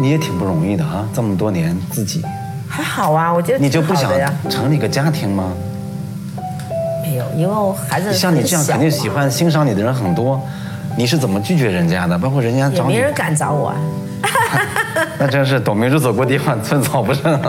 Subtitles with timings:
[0.00, 2.22] 你也挺不容易的啊，这么多年自己，
[2.68, 4.10] 还好啊，我觉得你就不想？
[4.48, 5.52] 成立个家庭吗？
[7.02, 10.40] 没有，因为我孩子像你这样肯定喜欢欣赏你的人很多，
[10.96, 12.16] 你是怎么拒绝人家的？
[12.18, 13.76] 包括人家找你没，人敢找我啊。
[15.18, 17.40] 那真是董明珠走过地方，寸草不生。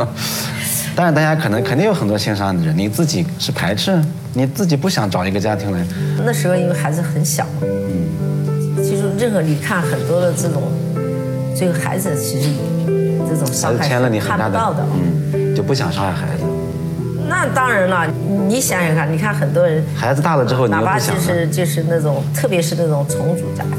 [0.96, 4.02] 当然，大家可能肯定有很多欣赏你的人，你自己是排斥，
[4.34, 5.86] 你自己不想找一个家庭来，
[6.26, 10.64] 那时候因为孩子很小嘛，嗯，其实任何你看很多的这种，
[11.60, 12.50] 这个孩子其实
[13.28, 14.82] 这种伤害看不到的，，
[15.34, 16.44] 嗯，就不想伤害孩子。
[17.28, 18.08] 那当然了，
[18.48, 20.98] 你想想看，你看很多人，孩子大了之后，哪怕。
[20.98, 23.78] 就是就是那种，特别是那种重组家庭，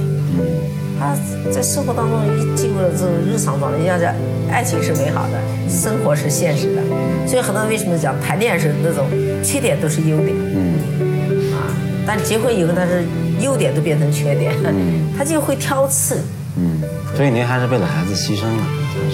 [1.00, 1.16] 他
[1.50, 4.14] 在生活当中一进入了这种日常状态，要讲
[4.52, 6.82] 爱情是美好的，生活是现实的，
[7.26, 9.06] 所以很多人为什么讲谈恋爱是那种
[9.42, 11.64] 缺点都是优点，嗯，啊，
[12.06, 13.04] 但结婚以后他是
[13.40, 14.52] 优点都变成缺点，
[15.16, 16.22] 他就会挑刺，嗯，
[17.20, 18.64] 所以您还是为了孩子牺牲了。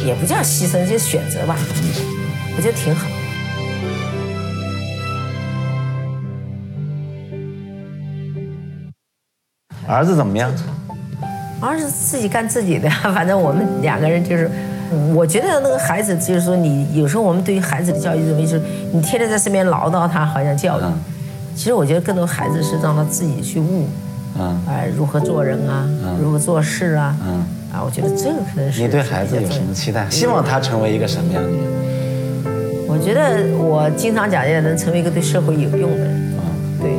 [0.06, 1.56] 也不叫牺牲，就选择吧，
[2.56, 3.04] 我觉得挺好。
[9.88, 10.52] 儿子怎么样？
[11.60, 14.48] 儿子自己干自己的， 反正我们两个人就是，
[15.12, 20.84] 我觉得那个孩子就是说，你有时候我们对于孩子的教育认为就是你天天在身边唠叨他，好像教育。
[20.84, 20.94] 嗯
[21.56, 23.88] 其实我觉得更多孩子是让他自己去悟，
[24.38, 25.88] 嗯哎，如何做人啊，
[26.20, 27.42] 如何做事啊，嗯，
[27.76, 30.08] 啊，我觉得这个可能是你对孩子有什么期待？
[30.08, 31.58] 希望他成为一个什么样的人？
[32.88, 36.08] 我觉得我经常讲，要能成为一个对社会有用的人。
[36.38, 36.40] 啊
[36.80, 36.90] 对，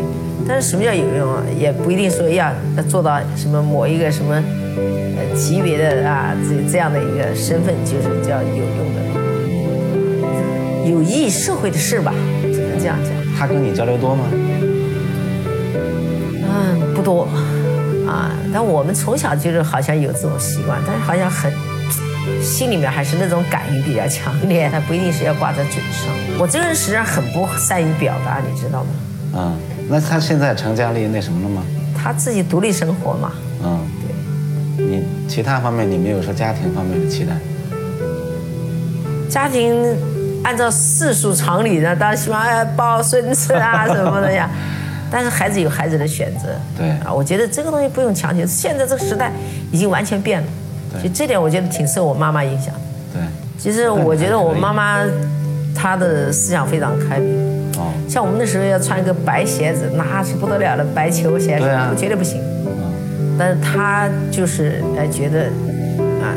[0.47, 1.43] 但是什么叫有用啊？
[1.57, 13.11] 也不一定说要要做到什么某一个什么呃级别的啊这这样的一个身份，就是叫有用的人，有益社会的事吧，只能这样讲。
[13.35, 14.25] 他跟你交流多吗？
[16.49, 17.27] 嗯，不多
[18.07, 21.51] 啊，但我们从小就是好像有这种习惯，但是好像很
[22.41, 26.11] 心里面还是那种感应比较强烈，它不一定是要挂在嘴上。
[26.39, 28.89] 我这个人实际上很不善于表达，你知道吗？
[29.35, 29.57] 嗯，
[29.89, 31.61] 那他现在成家立业那什么了吗？
[32.01, 33.31] 他自己独立生活嘛，
[33.63, 33.79] 嗯，
[34.77, 37.35] 对你其他方面你没有说家庭方面的期待？
[39.29, 39.75] 家庭
[40.43, 44.49] 按照世俗常理呢，当然希望哎抱孙子啊什么的呀。
[45.11, 46.89] 但是孩子有孩子的选择，对。
[47.05, 48.45] 啊，我觉得这个东西不用强求。
[48.45, 49.31] 现在这个时代
[49.71, 50.47] 已经完全变了，
[50.93, 51.03] 对。
[51.03, 52.73] 就这点我觉得挺受我妈妈影响。
[52.73, 52.79] 的。
[53.13, 53.21] 对，
[53.57, 55.03] 其实我觉得我妈妈
[55.75, 61.93] 她的思想非常开明，哦，像我们那时候要穿一个白鞋子，那是不得了的白球鞋，对啊。
[61.97, 62.41] 绝对不行。
[63.39, 65.43] 但是她就是呃觉得
[66.23, 66.33] 啊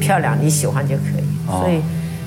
[0.00, 1.60] 漂亮你喜欢就可以，哦。
[1.60, 1.82] 所以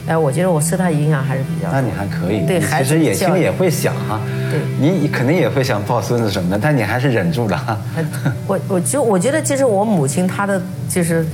[0.08, 4.20] 哎我觉得我受她影响还是比较那你还可以，对孩子其实也心里也会想啊，
[4.52, 7.82] 对你肯定也会想抱孙子什么的，但你还是忍住了
[8.48, 11.26] 我我就我觉得其实我母亲她的就是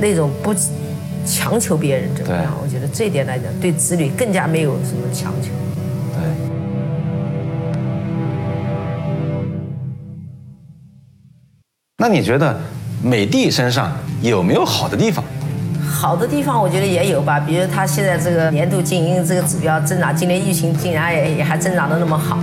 [0.00, 0.54] 那种不
[1.24, 5.50] 强求别人怎么样，我觉得这一点来讲对子女更加没有什么强求。
[6.14, 6.22] 对。
[11.98, 12.58] 那你觉得
[13.02, 13.92] 美的身上
[14.22, 15.24] 有没有好的地方？
[15.88, 22.36] 好的地方我觉得也有吧，比如它现在这个年度经营这个指标增长，今年疫情竟然也也还增长的那么好，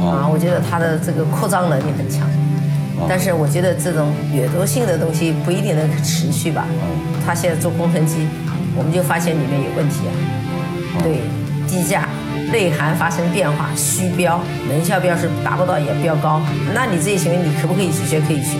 [0.00, 2.26] 啊，我觉得它的这个扩张能力很强。
[3.08, 6.64] 但是我觉得这种掠夺性的东西不一定能持续吧。
[7.26, 8.28] 它现在做工程机，
[8.76, 11.20] 我们就发现里面有问题啊，对，
[11.68, 12.08] 低价、
[12.52, 14.40] 内涵发生变化、虚标、
[14.70, 16.40] 能效标是达不到也标高，
[16.72, 18.20] 那你这些行为你可不可以去学？
[18.20, 18.58] 可以学，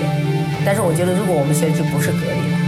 [0.66, 2.63] 但是我觉得如果我们学就不是合理的。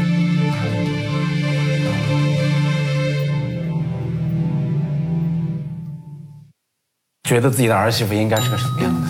[7.26, 9.08] 觉得自己的儿媳妇应该是个什么样的？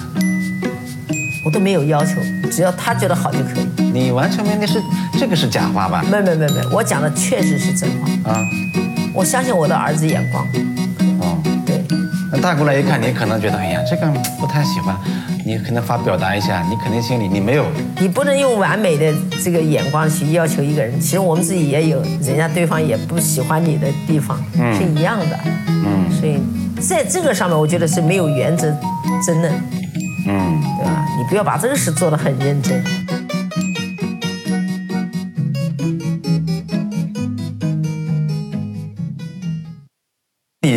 [1.45, 2.19] 我都没有要求，
[2.51, 3.83] 只要她觉得好就可以。
[3.93, 4.81] 你完全没那是
[5.19, 6.03] 这个是假话吧？
[6.11, 8.33] 没没没没，我讲的确实是真话。
[8.33, 8.41] 啊，
[9.13, 10.49] 我相信我的儿子眼光。
[12.41, 14.07] 带过来一看，你可能觉得，哎呀，这个
[14.39, 14.97] 不太喜欢，
[15.45, 17.65] 你可能发表达一下，你肯定心里你没有，
[18.01, 20.99] 你不能用完美的这个眼光去要求一个人。
[21.01, 24.39] 其实我们自己也有，人家对方也不喜欢你的地方，
[24.79, 25.39] 是一样的。
[25.69, 26.39] 嗯所以
[26.81, 28.71] 在这个上面，我觉得是没有原则
[29.25, 29.53] 争论，
[30.29, 31.05] 嗯，对吧？
[31.19, 32.83] 你不要把这个事做得很认真。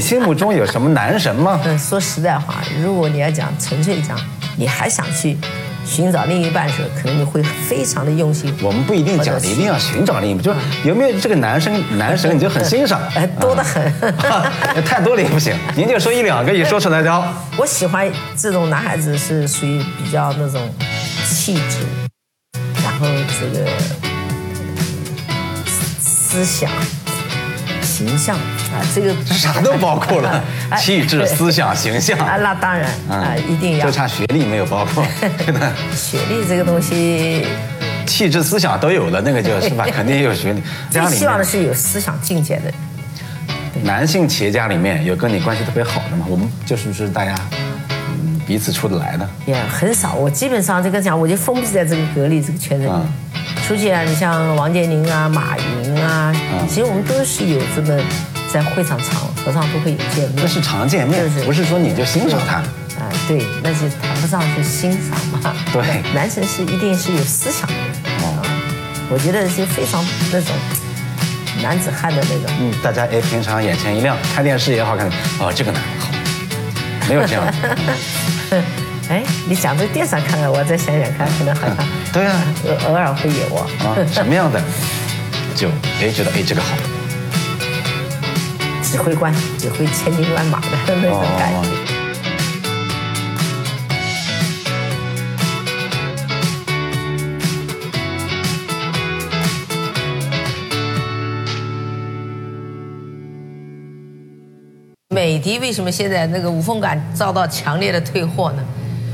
[0.10, 1.62] 心目中有什么男神吗？
[1.66, 4.20] 嗯，说实在话，如果你要讲纯粹讲，
[4.58, 5.38] 你还想去
[5.86, 8.52] 寻找另一半时，可能你会非常的用心。
[8.64, 13.84] 我们不一定讲一定要寻找另一半，就是有没有这个男生男神你就很欣赏，哎多得很
[14.32, 14.52] 啊
[14.84, 17.32] 太多了也不行， 您就说一两个，也说出来就好。
[17.56, 20.60] 我喜欢这种男孩子是属于比较那种
[21.24, 21.86] 气质，
[22.84, 23.06] 然后
[23.40, 23.70] 这个
[26.00, 26.68] 思想、
[27.84, 28.36] 形象
[28.80, 35.04] 啊，这个啥都包括了，哎气质、思想、形象啊，那当然啊，一定要就差学历没有包括，
[35.46, 35.72] 真的。
[35.96, 37.46] 学历这个东西，
[38.06, 40.62] 气质、思想都有了，那个就是吧，肯定有学历。
[40.90, 42.72] 最家里希望的，是有思想境界的。
[43.84, 46.26] 男性企业家里面有跟你关系特别好的吗？
[46.30, 47.36] 我们就是不是大家
[47.92, 49.30] 嗯彼此处得来的？
[49.46, 53.02] 也很少，我基本上这个讲，我就封闭在这个格力这个圈子里面。
[53.68, 56.34] 出去啊，你像王健林啊、马云啊，
[56.68, 58.02] 其实我们都是有这么
[58.52, 60.34] 在会场场合上都会有见面。
[60.38, 62.56] 那是常见面就是，不是说你就欣赏他。
[63.00, 65.56] 啊，对，那是谈不上是欣赏嘛。
[65.72, 65.82] 对
[66.14, 67.86] 男神是一定是有思想的人
[68.24, 68.46] 哦啊，
[69.10, 70.54] 我觉得是非常那种
[71.62, 72.56] 男子汉的那种。
[72.60, 75.08] 嗯，大家哎，平常眼前一亮，看电视也好看，
[75.40, 76.12] 哦，这个男的好，
[77.08, 77.54] 没有这样的。
[79.10, 81.78] 哎，你讲这电视上看看，我再想想看，可能好像
[82.12, 83.66] 对啊，偶偶尔会有啊。
[83.80, 84.62] 啊，什么样的
[85.56, 85.70] 就
[86.02, 86.76] 哎觉得哎这个好，
[88.92, 91.58] 指挥官，指挥千军万马的 那种感觉。
[91.60, 91.86] 哦
[105.12, 108.64] 美的为什么现在那个无风感遭到强烈的退货呢？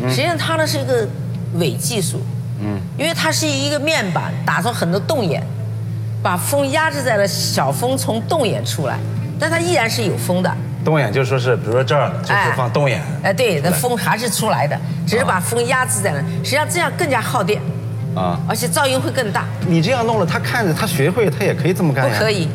[0.08, 1.08] 实际上它呢是一个
[1.56, 2.22] 伪技术，
[2.62, 5.42] 嗯，因为它是一个面板打出很多洞眼，
[6.22, 9.00] 把风压制在了小风从洞眼出来，
[9.40, 10.52] 但它依然是有风的。
[10.84, 16.20] 洞眼就说是，比如说这儿就是放洞眼，哎，对，那风还是出来的，只是把风压制在那。
[16.44, 17.60] 实际上这样更加耗电，
[18.16, 19.46] 啊，而且噪音会更大。
[19.68, 22.14] 你这样弄了，他看着他学会，他也可以这么干呀。
[22.14, 22.48] 不可以，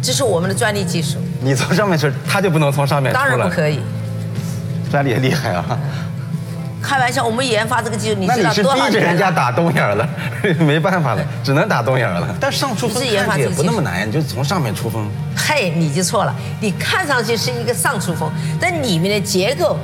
[0.00, 3.28] 这是我们的专利技术，你从上面去，他就不能从上面出来。
[3.28, 3.80] 当然不可以。
[4.90, 5.76] 专利也厉害啊。
[6.84, 9.30] 开玩笑，我们研发这个技术，你知道那你是逼多少年着人家？
[9.30, 10.06] 打洞眼儿了，
[10.60, 12.36] 没办法了，只能打洞眼儿了。
[12.38, 15.08] 但上出风你是研发看着也这个技术不那么难，你就从上面出风。
[15.34, 16.34] 嘿，你就错了。
[16.60, 19.78] 你看上去是一个上出风，但里面的结构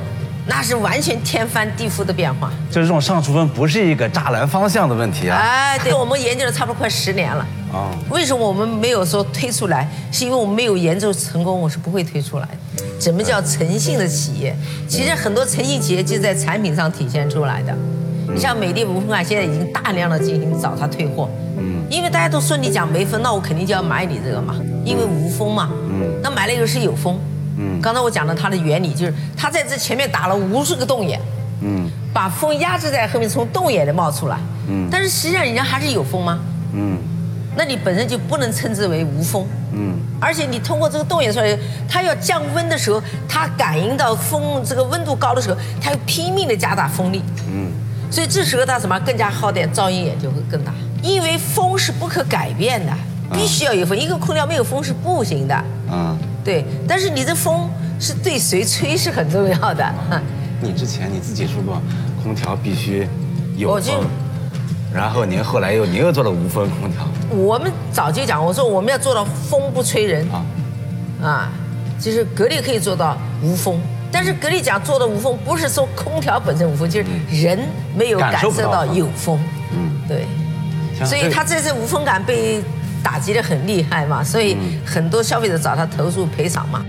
[0.45, 2.51] 那是完全天翻地覆的变化。
[2.69, 5.37] 就是这种上出风不是一个栅栏方向的问题啊。
[5.37, 7.45] 哎，对，我们研究了差不多快十年了。
[7.73, 9.87] 哦为什么我们没有说推出来？
[10.11, 12.57] 是因为我们没有研究成功，我是不会推出来的。
[12.99, 14.55] 什么叫诚信的企业？
[14.87, 17.75] 其实很多诚信企业就在产品上体现出来的。
[18.33, 24.55] 你像美的无风感现在已经大量的进行找他退货，嗯，因为大家都说你讲没风，那我肯定就要买你这个嘛，
[24.85, 27.19] 因为无风嘛，嗯，那买了以后是有风，
[27.57, 31.19] 嗯，刚才我讲的它的原理，就是它在这前面打了无数个洞眼，
[31.61, 31.89] 嗯。
[32.13, 34.37] 把风压制在后面，从洞眼里冒出来，
[34.67, 34.87] 嗯。
[34.91, 36.39] 但是实际上人家还是有风吗？
[36.73, 36.97] 嗯。
[37.55, 39.95] 那你本身就不能称之为无风，嗯。
[40.19, 41.57] 而且你通过这个动眼出来，
[41.89, 47.71] 它要降温的时候，它感应到风这个温度高的时候，它又拼命的加大风力，嗯。
[48.11, 50.73] 所以这时候它什么更加耗电，噪音也就会更大。
[51.01, 52.93] 因为风是不可改变的，
[53.31, 55.55] 必须要有风，一个空调没有风是不行的。
[55.89, 57.69] 啊，对，但是你这风
[57.99, 59.93] 是对谁吹是很重要的。
[60.61, 61.81] 你之前你自己说过，
[62.21, 63.07] 空调必须
[63.55, 64.05] 有风，
[64.93, 70.45] 然后您后来又您又做了无风空调我们早就讲，我说我们要做到风不吹人啊，
[71.23, 71.49] 啊，
[71.99, 73.79] 就是格力可以做到无风。
[74.11, 77.05] 但是格力讲做的无风，不是说空调本身无风，就是
[77.41, 77.57] 人
[77.95, 79.39] 没有感感受到有风。
[79.71, 80.25] 嗯，对，
[81.05, 82.61] 所以他这次无风感被
[83.01, 86.85] 打击的很厉害嘛，所以很多消费者找他投诉赔偿嘛。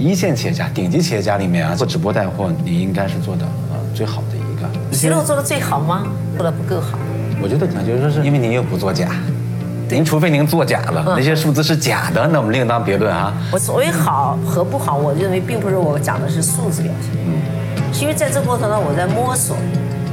[0.00, 4.66] 一线企业家、顶级企业家里面啊，做直播带货，你应该是做的呃最好的一个。
[4.90, 6.04] 皮肉做的最好吗？
[6.36, 6.98] 做的不够好。
[7.42, 9.08] 我觉得可能就是说是因为您又不作假，
[9.90, 13.34] 您除非您作假了，嗯那些数字是假的，那我们另当别论啊。
[13.52, 19.54] 我所谓好和不好，我认为并不是我讲的是数字表现，是因为在这过程中我在摸索，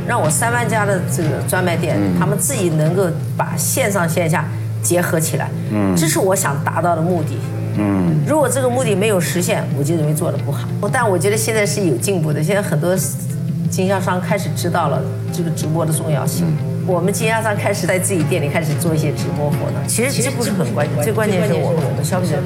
[0.05, 4.45] 让我三万家的这个专卖店，他们自己能够把线上线下
[4.81, 7.37] 结合起来，嗯这是我想达到的目的。
[7.77, 10.67] 嗯，如果这个目的没有实现，我就认为做的不好。
[10.91, 12.95] 但我觉得现在是有进步的，现在很多
[13.69, 16.45] 经销商开始知道了这个直播的重要性。
[16.87, 22.37] 我们经销商开始在自己店里开始做一些直播活动，其实这不是很关键，最关键是我们我们消费者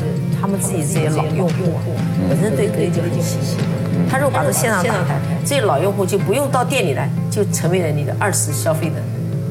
[0.42, 1.80] 他们自己这些老用户
[2.28, 3.58] 本身对格力就很信心。
[4.10, 8.96] 他如果把这线上打开，这些老用户就不用到店里来，就成为了你的二次消费的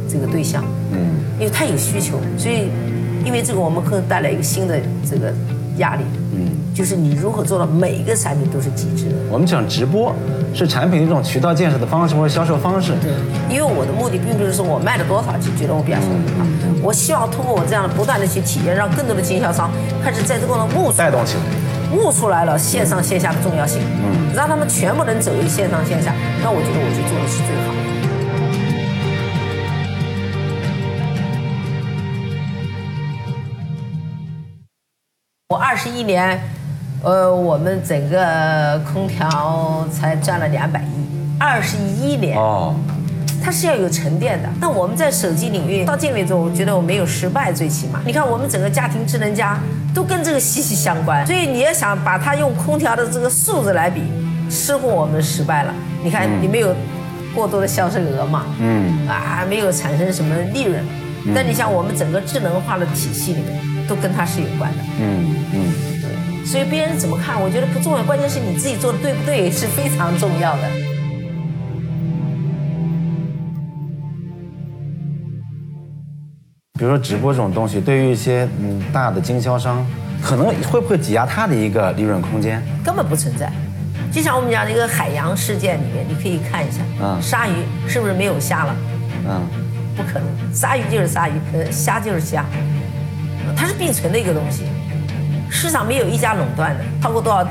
[0.08, 0.64] 这个对象。
[0.92, 0.98] 嗯，
[1.38, 2.68] 因为他有需求，所以
[3.24, 5.32] 因为这个我们会带来一个新的这个
[5.80, 6.04] 压力。
[6.32, 9.16] 嗯，就是你如何做到每一个产品都是极致的。
[9.30, 10.14] 我们讲直播
[10.54, 12.92] 是产品的一种渠道建设的方式或者销售方式。
[13.02, 13.10] 对，
[13.52, 16.46] 因为我的目的并不是说我卖了多少就觉得我表现很好，
[16.82, 19.70] 我希望通过我这样不断的去体验，让更多的经销商
[20.02, 27.80] 开始在这个过程中悟出带动起来，悟出来了线上线下的重要性，嗯，让他们全部能走一线上线下，那我觉得我就做的是最好的。
[35.58, 36.40] 二十一年，
[37.02, 42.38] 呃，我们整个空调才赚了两百亿，二十一年。
[42.38, 42.76] 哦。
[43.42, 44.48] 它是要有沉淀的。
[44.60, 48.00] 那我们在手机领域到今为止，我觉得我没有失败，最起码。
[48.06, 49.58] 你看，我们整个家庭智能家
[49.92, 51.26] 都跟这个息息相关。
[51.26, 54.02] 所以你要想把它用空调的这个数字来比，
[54.48, 55.74] 似乎我们失败了。
[56.04, 56.72] 你看，你没有
[57.34, 58.44] 过多的销售额嘛？
[58.60, 59.08] 嗯。
[59.08, 60.80] 啊，没有产生什么利润。
[61.34, 64.78] 但你像我们整个智能化的体系里面，都跟它是有关的。
[65.00, 65.72] 嗯嗯。
[66.00, 66.46] 对。
[66.46, 70.62] 所以别人怎么看，我觉得不重要，关键是你自己做的对不对，是非常重要的。
[76.78, 79.84] 比如说直播这种东西，对于一些嗯大的经销商，
[80.22, 82.62] 可能会不会挤压他的一个利润空间？
[82.82, 83.52] 根本不存在。
[84.10, 87.52] 就像我们讲的一个海洋事件里面，你可以看一下，嗯，鲨鱼
[87.86, 88.74] 是不是没有虾了？
[89.28, 89.46] 嗯，
[89.94, 92.44] 不可能，鲨鱼就是鲨鱼，呃，虾就是虾，
[93.56, 94.64] 它是并存的一个东西。
[95.50, 97.46] 市场没有一家垄断的，超过多少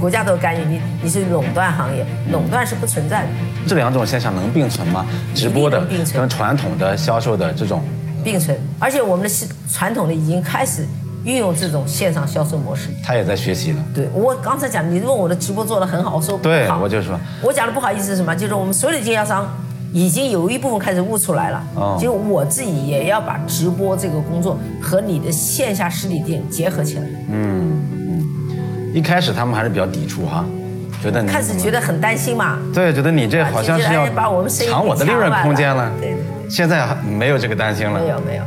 [0.00, 3.28] 国家都干预你，你是垄断行业，垄断是不存在的。
[3.66, 5.06] 这两种现象能并存吗？
[5.34, 7.82] 直播的跟传统的销售的这种。
[8.24, 10.86] 并存，而且我们的传统的已经开始
[11.24, 12.88] 运用这种线上销售模式。
[13.04, 13.84] 他也在学习了。
[13.94, 18.34] 对我刚才讲，你问我的直播做的很好，我说对，我就说，我讲的不好意思是什么？
[18.34, 19.46] 就是我们所有的经销商
[19.94, 21.64] 已经有一部分开始悟出来了。
[21.76, 21.96] 哦。
[21.98, 27.04] 就我自己也要把直播这个工作和你的线下实体店结合起来。
[27.30, 28.92] 嗯嗯。
[28.92, 30.44] 一开始他们还是比较抵触哈，
[31.02, 32.58] 觉得开始觉得很担心嘛。
[32.74, 34.06] 对，觉得你这好像是要
[34.48, 35.90] 抢我的利润空间了。
[36.00, 36.14] 对。
[36.50, 37.98] 现在没有这个担心了。
[37.98, 38.42] 没有没有，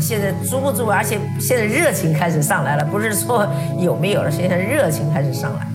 [0.00, 3.46] 现在逐步逐步，而且现在热情开始上来了，不是说
[3.78, 5.66] 有没有了，现在热情开始上来。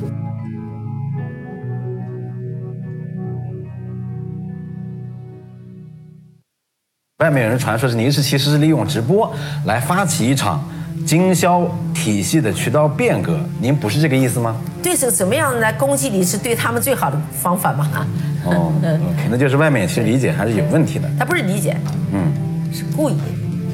[7.20, 10.64] 外面有人传说是您是其实是利用直播来发起一场
[11.04, 14.56] 经销体系的渠道变革，您不是这个意思吗？
[14.84, 17.90] 对手怎么样来攻击你是对他们最好的方法吗？
[18.46, 18.72] 哦，
[19.24, 21.10] 可能就是外面其实理解还是有问题的。
[21.18, 21.76] 他不是理解，
[22.14, 22.32] 嗯，
[22.72, 23.16] 是故意。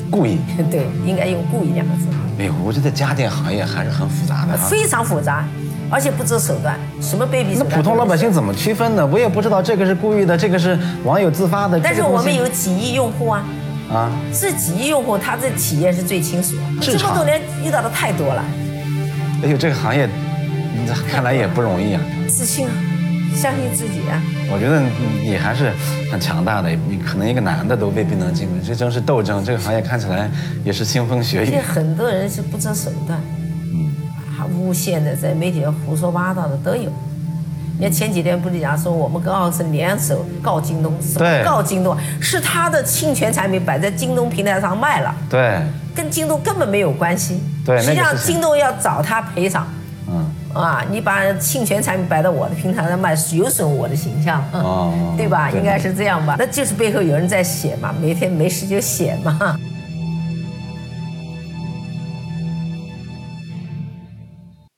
[0.09, 0.37] 故意。
[0.71, 2.07] 对，应该用“故意”两个字。
[2.37, 4.55] 没有，我觉得家电行业还是很复杂的。
[4.55, 5.45] 非常复杂，
[5.93, 9.05] 而且不择手段，什么卑鄙那普通老百姓怎么区分呢？
[9.05, 11.79] 我也不知道这个是故意的，这个是网友自发的。
[11.79, 13.45] 但是我们有几亿用户啊，
[13.91, 16.55] 啊，是几亿用户，他这体验是最清楚。
[16.81, 18.43] 这么多年遇到的太多了。
[19.43, 20.09] 哎呦，这个行业，
[21.07, 22.01] 看来也不容易啊。
[22.27, 22.73] 自信啊。
[23.35, 24.21] 相信自己啊！
[24.51, 24.79] 我觉得
[25.23, 25.71] 你还是
[26.11, 29.43] 很强大的，你可能一个男的都未必能进入，这真是斗争。
[29.43, 30.29] 这个行业看起来
[30.63, 31.45] 也是腥风血雨。
[31.45, 33.19] 现在很多人是不择手段，
[34.55, 36.91] 诬陷的，在媒体上胡说八道的都有。
[37.77, 45.59] 你看前几天不是讲说我们跟奥森联手告京东，对，告京东是他的侵权产品摆在京东平台上卖了，对，
[45.95, 47.41] 跟京东根本没有关系。
[47.65, 49.67] 对，实际上京东要找他赔偿。
[50.53, 54.39] 啊，你把侵权产品摆到我的平台上卖，有损我的形象，
[55.17, 55.49] 对吧？
[55.49, 56.35] 应该是这样吧？
[56.37, 59.57] 那就是背后有人在写嘛，每天没事就写嘛。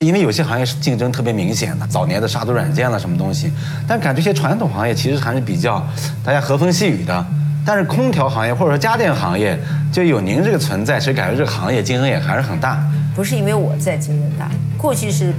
[0.05, 3.51] 因为有些行业是竞争特别明显的，早年的杀毒软件了什么东西，
[3.88, 5.85] 但感觉一些传统行业其实还是比较
[6.24, 7.25] 大家和风细雨的。
[7.65, 9.59] 但是空调行业或者说家电行业，
[9.91, 12.83] 就有您这个存在，其实感觉这个行业竞争也还是很大。
[13.15, 15.33] 不是因为我在竞争大，过去是。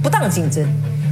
[0.00, 0.64] 不当竞争，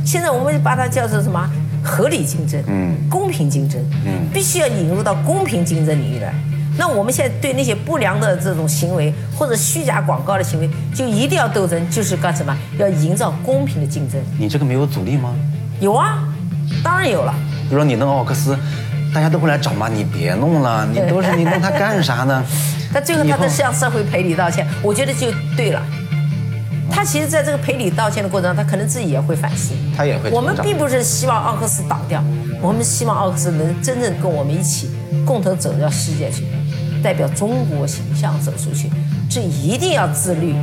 [0.05, 1.51] 现在我们把它叫做什么？
[1.83, 6.33] 合理竞争，嗯，公平竞争，嗯，必须要引入到公平竞争领域来。
[6.79, 12.57] 那我们现在对那些不良的这种行为或者虚假广告的行为，就一定要斗争，就是干什么？
[12.79, 14.21] 要营造公平的竞争。
[14.39, 15.35] 你这个没有阻力吗？
[15.81, 16.25] 有啊，
[16.83, 17.35] 当然有了。
[17.69, 18.57] 比如说你弄奥克斯，
[19.15, 22.45] 大家都会来找嘛，你别弄了，你都是你弄它干啥呢？
[22.93, 25.83] 但最后他都向社会赔礼道歉，我觉得就对了。
[26.89, 30.31] 他其实在这个赔礼道歉的过程中，他可能自己也会反思，他也会。
[30.31, 32.23] 我们并不是希望奥克斯倒掉，
[32.63, 34.91] 我们希望奥克斯能真正跟我们一起
[35.27, 36.45] 共同走到世界去，
[37.07, 38.91] 代表中国形象走出去。
[39.31, 40.57] 这一定要自律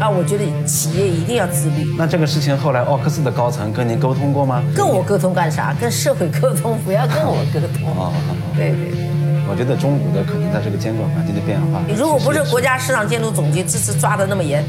[0.00, 0.08] 啊！
[0.08, 1.84] 我觉得企业一定要自律。
[1.98, 4.62] 那这个事情后来奥克斯的高层跟您沟通过吗？
[4.74, 5.74] 跟我沟通干啥？
[5.78, 7.86] 跟社会沟通，不要跟我沟通。
[7.94, 8.14] 哦，
[8.56, 9.06] 对对对。
[9.50, 14.64] 我觉得中国的可能在这个监管环境的变化，如果不是国家市场监督总局这次抓的那么严。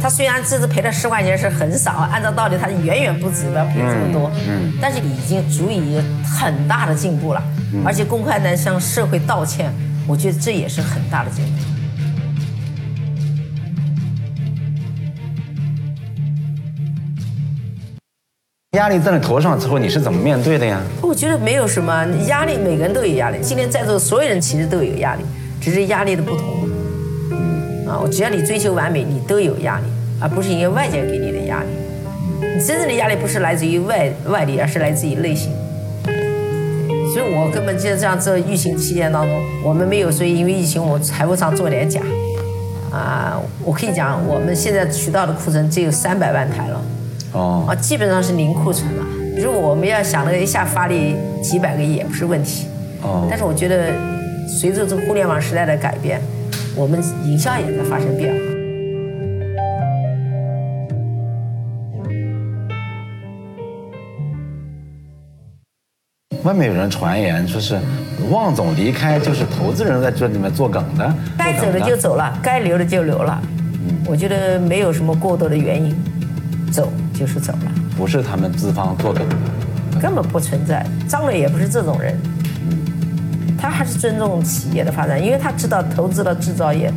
[0.00, 7.42] 他虽然这次赔了十块钱是很少，按照道理他远远不止要赔这么多，嗯，但是已经足以很大的进步了，
[7.84, 9.72] 而且公开的向社会道歉，
[10.06, 11.52] 我觉得这也是很大的进步。
[18.76, 20.80] 压力在你头上之后，你是怎么面对的呀？
[21.02, 23.38] 我觉得没有什么压力，每个人都有压力。
[23.42, 25.22] 今天在座所有人其实都有压力，
[25.60, 26.46] 只是压力的不同。
[27.86, 29.84] 啊，只要你追求完美，你都有压力。
[30.20, 31.66] 而不是因为外界给你的压力。
[32.40, 35.52] 你真正的压力不是来自于外外力，而是来自于内心。
[37.12, 42.00] 所以我根本就这样，这疫情期间当中，我们没有说因为疫情我财务上做点假。
[42.90, 46.82] 啊，我可以讲，我们现在渠道的库存只有三百万台了。
[47.32, 47.64] 哦。
[47.66, 49.04] 啊，基本上是零库存了。
[49.36, 52.66] 如果我们要想那个一下发力几百个亿也不是问题。
[53.02, 53.26] 哦。
[53.30, 53.92] 但是我觉得，
[54.46, 56.20] 随着这个互联网时代的改变，
[56.76, 58.51] 我们营销也在发生变化。
[66.44, 67.78] 外面有人传言说是
[68.30, 71.14] 汪总离开，就是投资人在这里面做梗的。
[71.38, 73.40] 该走的就走了，该留的就留了。
[73.86, 75.96] 嗯，我觉得没有什么过多的原因，
[76.72, 77.72] 走就是走了。
[77.96, 80.84] 不是他们资方做梗的，根本不存在。
[81.08, 82.18] 张磊也不是这种人，
[83.56, 86.92] 他还是尊重企业的发展，因为他知道投资了制造业。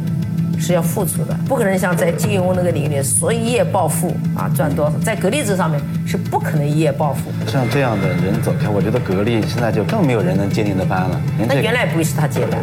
[0.60, 7.32] 是要付出的，不可能像在金融那个领域说一夜暴富啊，赚多少，在格力这上面是不可能一夜暴富。
[7.48, 11.22] 像这样的人走开，我觉得格力现在就更没有人能接您的班了。
[11.48, 12.60] 那原来不会是他接班？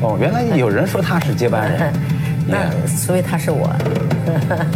[0.00, 1.92] 哦，原来有人说他是接班人，
[2.46, 3.70] 那所以他是我。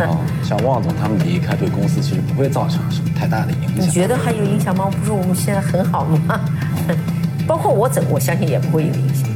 [0.00, 3.86] 哦，像旺总他们离开，对公司其实不会造成什么太大的影响。
[3.86, 4.90] 你觉得还有影响吗？
[4.90, 6.40] 不是我们现在很好吗？
[7.46, 9.27] 包括我走，我相信也不会有影响。